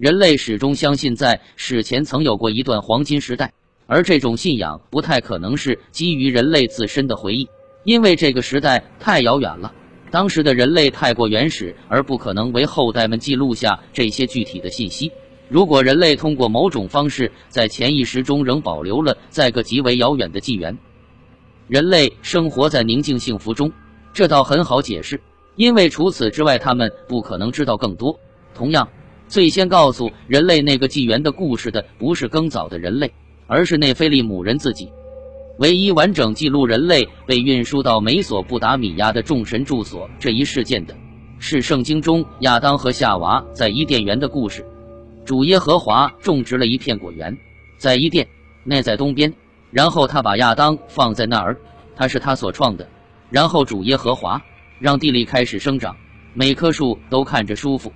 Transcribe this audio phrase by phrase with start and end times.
[0.00, 3.52] 人类始终相信在史前曾有过一段黄金时代，
[3.86, 7.46] 而这种信仰不太可能是基于人类自身的回忆，
[7.84, 9.70] 因为这个时代太遥远了。
[10.10, 15.12] 当时的人类太过原始，而不可能为后代们记录下这些具体的信息。
[15.50, 20.74] 如果人类通过某种方式在潜意识中仍保留了在个极为遥远的纪元，
[21.68, 23.70] 人类生活在宁静幸福中，
[24.14, 25.20] 这倒很好解释，
[25.56, 28.18] 因为除此之外，他们不可能知道更多。
[28.54, 28.88] 同样，
[29.30, 33.12] 最先告诉人类那个纪元的故事的，不是更早的人类，
[33.46, 34.90] 而是内菲利姆人自己。
[35.58, 40.96] 唯一完整记录人类被运输到美索不达米亚的众神住所这一事件的，
[41.38, 44.66] 是圣经中亚当和夏娃在伊甸园的故事。
[45.24, 47.38] 主耶和华种植了一片果园，
[47.78, 48.26] 在伊甸，
[48.64, 49.32] 那在东边。
[49.70, 51.56] 然后他把亚当放在那儿，
[51.94, 52.88] 他是他所创的。
[53.30, 54.42] 然后主耶和华
[54.80, 55.94] 让地里开始生长，
[56.34, 57.92] 每棵树都看着舒服，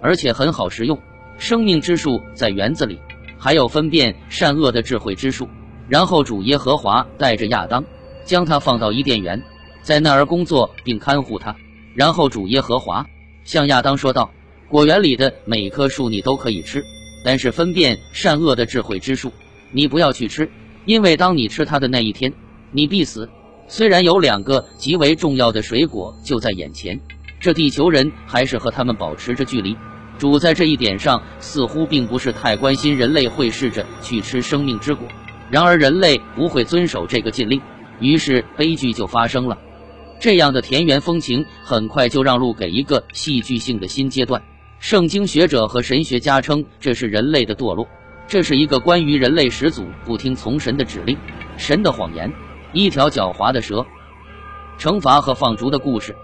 [0.00, 0.98] 而且很好食用。
[1.38, 2.98] 生命之树在园子里，
[3.38, 5.48] 还有分辨善恶的智慧之树。
[5.88, 7.84] 然后主耶和华带着亚当，
[8.24, 9.42] 将他放到伊甸园，
[9.82, 11.56] 在那儿工作并看护他。
[11.94, 13.06] 然后主耶和华
[13.44, 14.30] 向亚当说道
[14.68, 16.84] ：“果园里的每棵树你都可以吃，
[17.24, 19.32] 但是分辨善恶的智慧之树，
[19.72, 20.50] 你不要去吃。”
[20.86, 22.32] 因为当你吃它的那一天，
[22.72, 23.28] 你必死。
[23.68, 26.98] 虽然有两个极为重要的水果就在眼前，
[27.38, 29.76] 这地球人还是和他们保持着距离。
[30.20, 35.08] 主在这一点上似乎并不是太关心人类会试着去吃生命之果。
[35.48, 37.58] 然而人类不会遵守这个禁令，
[38.00, 39.56] 于是悲剧就发生了。
[40.20, 44.42] 这样的田园风情很快就让路给一个戏剧性的新阶段。
[44.78, 47.88] 圣经学者和神学家称这是人类的堕落。
[48.28, 51.16] 这是一个关于人类始祖不听从神的指令、
[51.56, 52.30] 神的谎言、
[52.74, 53.86] 一条狡猾的蛇、
[54.78, 56.14] 惩罚和放逐的故事。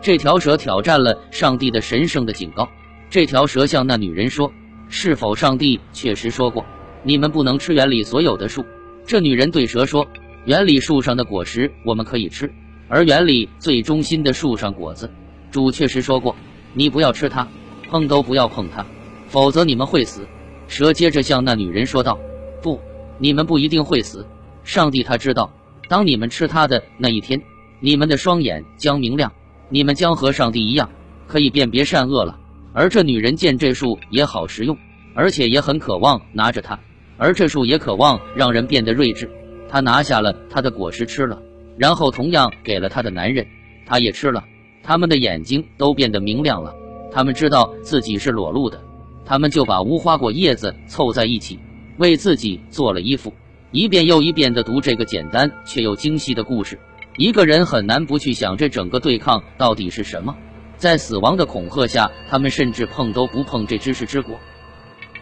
[0.00, 2.66] 这条蛇挑战了上帝的神圣的警告。
[3.14, 4.52] 这条蛇向那女人说
[4.90, 6.66] ：“是否上帝确实说过，
[7.04, 8.66] 你们不能吃园里所有的树？”
[9.06, 10.04] 这女人对蛇说
[10.46, 12.52] ：“园里树上的果实我们可以吃，
[12.88, 15.08] 而园里最中心的树上果子，
[15.52, 16.34] 主确实说过，
[16.72, 17.46] 你不要吃它，
[17.88, 18.84] 碰都不要碰它，
[19.28, 20.26] 否则你们会死。”
[20.66, 22.18] 蛇接着向那女人说道
[22.60, 22.80] ：“不，
[23.18, 24.26] 你们不一定会死。
[24.64, 25.52] 上帝他知道，
[25.88, 27.40] 当你们吃它的那一天，
[27.78, 29.32] 你们的双眼将明亮，
[29.68, 30.90] 你们将和上帝一样，
[31.28, 32.40] 可以辨别善恶了。
[32.74, 34.76] 而这女人见这树也好实用，
[35.14, 36.78] 而且也很渴望拿着它，
[37.16, 39.30] 而这树也渴望让人变得睿智。
[39.68, 41.40] 她拿下了它的果实吃了，
[41.78, 43.46] 然后同样给了她的男人，
[43.86, 44.44] 他也吃了。
[44.82, 46.74] 他们的眼睛都变得明亮了，
[47.10, 48.80] 他们知道自己是裸露的。”
[49.26, 51.58] 他们就把无花果叶子凑在一起，
[51.96, 53.32] 为自己做了衣服，
[53.70, 56.78] 一遍又一遍地读这个简单却又精细的故事。
[57.16, 60.36] 一个人很难不去想，这整个对抗到底是什么？
[60.84, 64.38] 在死亡的恐吓下，他们甚至碰都不碰这知识之果。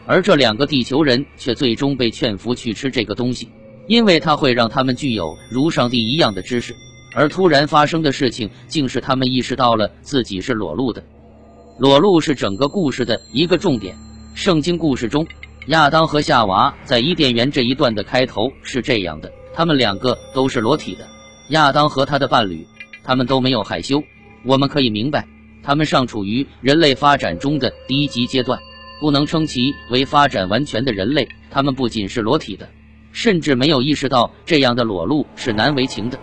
[0.07, 3.49] 而这两个地球人却最终被劝服去吃这个东西，
[3.87, 6.75] 因为它会让他们具有如上帝一样的知识。
[7.15, 11.05] 而突然发生的事情，竟是他们意识到了自己是裸露的。
[11.79, 13.97] 裸露是整个故事的一个重点。
[14.35, 15.25] 圣经故事中，
[15.69, 21.07] 亚当和夏娃在伊甸园这一段的开头是这样的：他们两个都是裸体的。
[21.51, 22.67] 亚当和他的伴侣，
[23.05, 24.03] 他们都没有害羞。
[24.45, 25.29] 我们可以明白，
[25.63, 28.59] 他们尚处于人类发展中的低级阶段，
[29.01, 31.29] 不能称其为发展完全的人类。
[31.51, 32.69] 他们不仅是裸体的，
[33.13, 36.19] 甚至没有意识到这样的裸露是难为情的。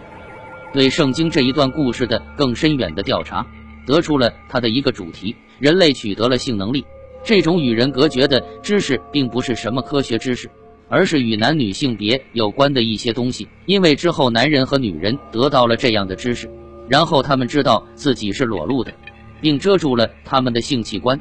[0.73, 3.45] 对圣经这一段故事的更深远的调查。
[3.85, 6.85] 得出了它的一个主题：人类取得了性能力。
[7.23, 10.47] 这种与人隔绝的知识，并不是什么科学知识，
[10.87, 13.47] 而是与男女性别有关的一些东西。
[13.65, 16.47] 因为之后男人和女人得到了这样的知识，
[16.87, 18.93] 然后他们知道自己是裸露的，
[19.41, 21.19] 并遮住了他们的性器官。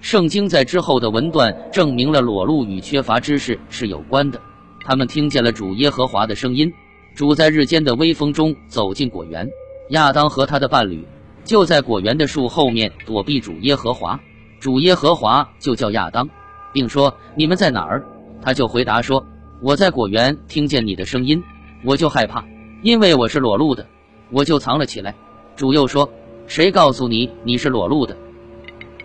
[0.00, 4.40] 圣经在之后的文段证明了裸露与缺乏知识是有关的。
[4.84, 6.72] 他们听见了主耶和华的声音，
[7.14, 9.48] 主在日间的微风中走进果园。
[9.90, 11.06] 亚当和他的伴侣。
[11.42, 14.20] 就在果园的树后面躲避主耶和华，
[14.60, 16.28] 主耶和华就叫亚当，
[16.70, 18.04] 并说：“你们在哪儿？”
[18.42, 19.24] 他就回答说
[19.62, 21.42] ：“我在果园听见你的声音，
[21.82, 22.44] 我就害怕，
[22.82, 23.86] 因为我是裸露的，
[24.30, 25.14] 我就藏了起来。”
[25.56, 26.08] 主又说
[26.50, 28.16] ：“谁告诉你你是裸露的？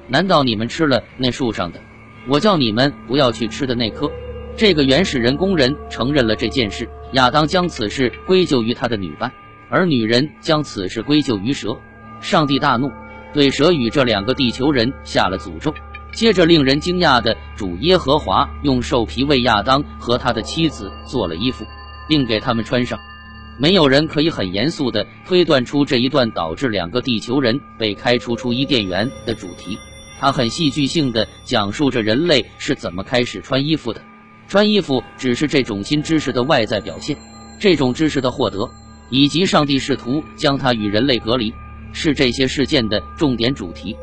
[0.07, 1.79] 难道你们吃了那树上的
[2.27, 4.09] 我叫你们不要去吃的那棵？”
[4.57, 9.31] 这个原始人工人承认了这件事，亚当将此事归咎于他的女伴，
[9.69, 11.77] 而女人将此事归咎于蛇。
[12.19, 12.89] 上帝大怒，
[13.31, 15.71] 对蛇与这两个地球人下了诅咒。
[16.13, 21.63] 接着，令人惊讶的主耶和华用兽皮为亚当和他的妻子做了衣服，
[22.07, 22.97] 并给他们穿上。
[23.57, 29.77] 没有人可以很严肃地推断出这一段导致两个地球人被开除出伊甸园的主题。
[30.19, 34.01] 他很戏剧性的讲述着人类是怎么开始穿衣服的。
[34.47, 37.17] 穿衣服只是这种新知识的外在表现，
[37.59, 38.69] 这种知识的获得，
[39.09, 41.53] 以及上帝试图将它与人类隔离，
[41.93, 43.95] 是这些事件的重点主题。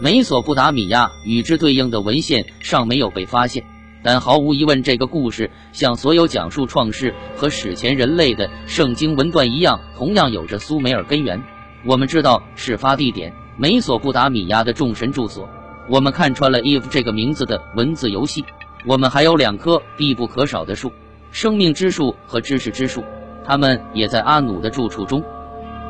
[0.00, 3.64] 美索不达米亚与之对应的文献尚没有被发现，
[4.02, 11.42] 但毫无疑问，这个故事像所有讲述创世和史前人类的圣经文段一样，同样有着苏美尔根源。
[11.84, 15.48] 我们知道事发地点美索不达米亚的众神住所，
[15.88, 18.44] 我们看穿了 Eve 这个名字的文字游戏。
[18.86, 20.90] 我们还有两棵必不可少的树，
[21.30, 23.04] 生命之树和知识之树，
[23.44, 25.22] 它们也在阿努的住处中。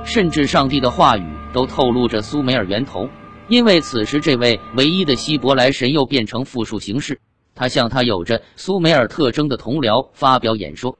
[0.03, 3.09] 甚至上帝的话语都透露着苏美尔源头，
[3.47, 7.21] 因为此时这位唯一的希伯来神又变成复数形式，
[7.61, 10.97] 他向他有着苏美尔特征的同僚发表演说。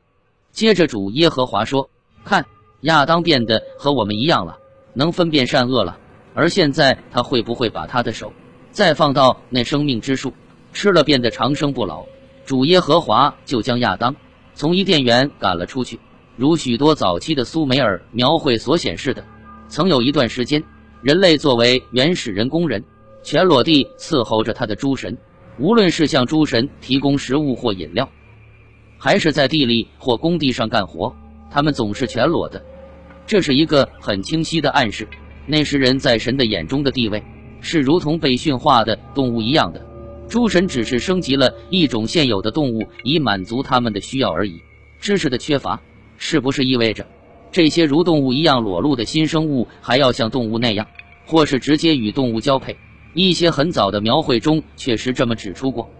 [0.53, 1.89] 接着主耶和华说
[2.23, 2.45] ：“看，
[2.83, 4.59] 亚当变得和我们一样了。”
[4.93, 5.97] 能分辨善恶了，
[6.35, 8.31] 而现在他会不会把他的手
[8.73, 10.35] 再放到那生命之树，
[10.75, 12.05] 吃了变得长生不老？
[12.45, 14.15] 主耶和华就将亚当
[14.53, 15.99] 从伊甸园赶了出去，
[16.37, 19.25] 如许多早期的苏美尔描绘所显示的，
[19.69, 20.63] 曾有一段时间，
[21.01, 22.85] 人类作为原始人工人，
[23.23, 25.17] 全裸地伺候着他的诸神，
[25.59, 28.09] 无论是向诸神提供食物或饮料，
[28.99, 31.15] 还是在地里或工地上干活，
[31.51, 32.63] 他们总是全裸的。
[33.27, 35.07] 这是一个很清晰的暗示，
[35.47, 37.23] 那时人在神的眼中的地位
[37.61, 39.87] 是如同被驯化的动物一样的，
[40.29, 44.61] 诸神只是升级了一种现有的动物以满足他们的需要而已。
[44.99, 45.81] 知识的缺乏
[46.17, 47.07] 是不是意味着
[47.53, 50.87] 这些如动物一样裸露的新生物还要像动物那样，
[51.27, 52.77] 或是直接与动物交配？
[53.15, 56.00] 一些很早的描绘中确实这么指出过。